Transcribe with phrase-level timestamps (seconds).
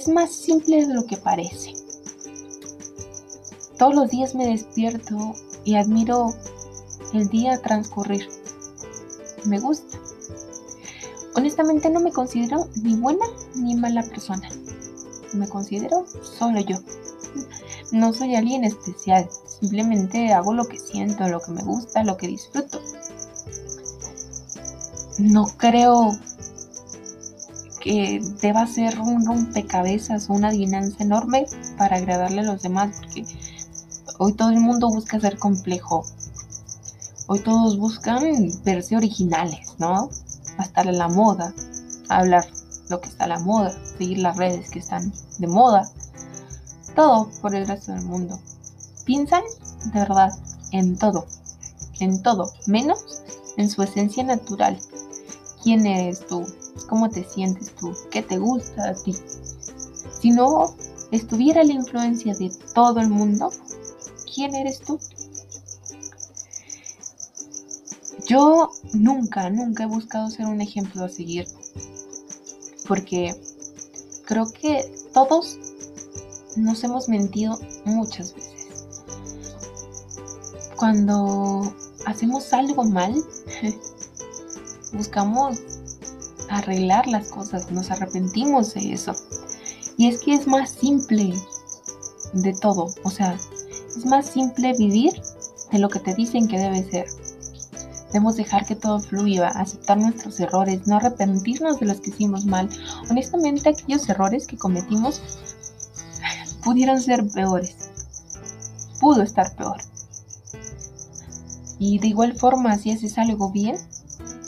[0.00, 1.74] es más simple de lo que parece.
[3.78, 6.32] Todos los días me despierto y admiro
[7.12, 8.26] el día transcurrir.
[9.44, 9.98] Me gusta.
[11.34, 14.48] Honestamente no me considero ni buena ni mala persona.
[15.34, 16.78] Me considero solo yo.
[17.92, 19.28] No soy alguien especial.
[19.60, 22.80] Simplemente hago lo que siento, lo que me gusta, lo que disfruto.
[25.18, 26.18] No creo
[27.80, 33.24] que deba ser un rompecabezas una adivinanza enorme para agradarle a los demás, porque
[34.18, 36.04] hoy todo el mundo busca ser complejo.
[37.26, 38.22] Hoy todos buscan
[38.64, 40.10] verse originales, ¿no?
[40.58, 41.54] A estar en la moda,
[42.08, 42.46] hablar
[42.88, 45.88] lo que está a la moda, seguir las redes que están de moda.
[46.94, 48.38] Todo por el resto del mundo.
[49.04, 49.42] Piensan
[49.86, 50.32] de verdad
[50.72, 51.26] en todo,
[52.00, 53.22] en todo, menos
[53.56, 54.78] en su esencia natural.
[55.62, 56.44] ¿Quién eres tú?
[56.88, 57.94] ¿Cómo te sientes tú?
[58.10, 59.14] ¿Qué te gusta a ti?
[60.20, 60.74] Si no
[61.10, 63.50] estuviera la influencia de todo el mundo,
[64.32, 64.98] ¿quién eres tú?
[68.26, 71.48] Yo nunca, nunca he buscado ser un ejemplo a seguir,
[72.86, 73.34] porque
[74.24, 75.58] creo que todos
[76.56, 78.84] nos hemos mentido muchas veces.
[80.76, 81.74] Cuando
[82.06, 83.14] hacemos algo mal,
[84.92, 85.58] buscamos
[86.50, 89.14] arreglar las cosas, nos arrepentimos de eso.
[89.96, 91.34] Y es que es más simple
[92.32, 93.38] de todo, o sea,
[93.96, 95.12] es más simple vivir
[95.70, 97.06] de lo que te dicen que debe ser.
[98.08, 102.68] Debemos dejar que todo fluya, aceptar nuestros errores, no arrepentirnos de los que hicimos mal.
[103.08, 105.20] Honestamente, aquellos errores que cometimos
[106.64, 107.76] pudieron ser peores.
[109.00, 109.80] Pudo estar peor.
[111.78, 113.76] Y de igual forma, si haces algo bien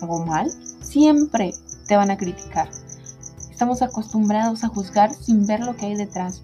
[0.00, 1.54] o mal, siempre
[1.92, 2.70] te van a criticar.
[3.50, 6.40] Estamos acostumbrados a juzgar sin ver lo que hay detrás.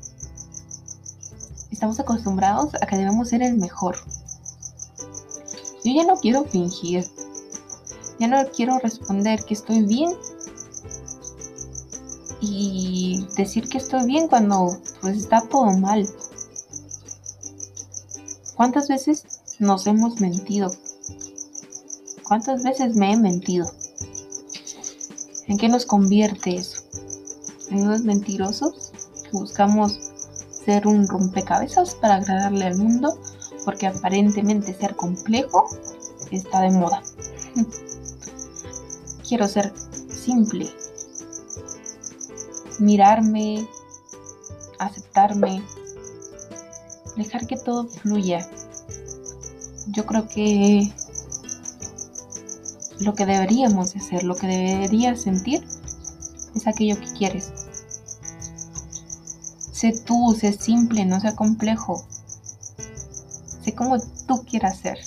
[1.71, 3.97] Estamos acostumbrados a que debemos ser el mejor.
[5.83, 7.07] Yo ya no quiero fingir.
[8.19, 10.11] Ya no quiero responder que estoy bien
[12.43, 16.07] y decir que estoy bien cuando pues está todo mal.
[18.55, 19.25] ¿Cuántas veces
[19.61, 20.71] nos hemos mentido?
[22.25, 23.73] ¿Cuántas veces me he mentido?
[25.49, 26.83] ¿En qué nos convierte eso?
[27.71, 28.93] ¿En unos mentirosos
[29.25, 29.99] que buscamos
[30.65, 33.19] ser un rompecabezas para agradarle al mundo?
[33.65, 35.69] Porque aparentemente ser complejo
[36.31, 37.03] está de moda.
[39.27, 39.73] Quiero ser
[40.11, 40.71] simple,
[42.79, 43.67] mirarme,
[44.79, 45.63] aceptarme,
[47.17, 48.47] dejar que todo fluya.
[49.89, 50.93] Yo creo que
[53.01, 55.65] lo que deberíamos hacer, lo que deberías sentir,
[56.55, 57.53] es aquello que quieres.
[59.73, 62.05] Sé tú, sé simple, no sea complejo.
[63.63, 64.99] Sé como tú quieras ser.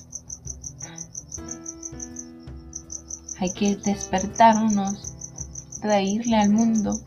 [3.40, 5.13] Hay que despertarnos,
[5.81, 7.00] reírle al mundo,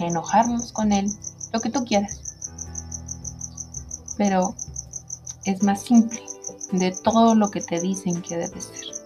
[0.00, 1.12] enojarnos con él,
[1.52, 2.18] lo que tú quieras.
[4.16, 4.54] Pero
[5.44, 6.22] es más simple
[6.72, 9.01] de todo lo que te dicen que debe ser.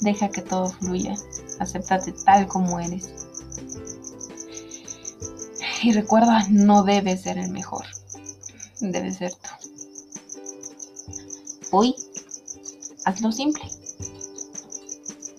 [0.00, 1.14] Deja que todo fluya,
[1.58, 3.08] acéptate tal como eres.
[5.82, 7.84] Y recuerda, no debes ser el mejor,
[8.80, 9.48] debes ser tú.
[11.72, 11.94] Hoy,
[13.04, 13.64] hazlo simple.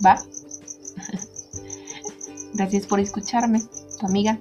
[0.06, 0.24] ¿Va?
[2.54, 3.62] Gracias por escucharme
[4.00, 4.38] tu amiga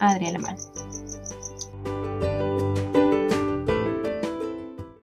[0.00, 0.56] Adriana Mal.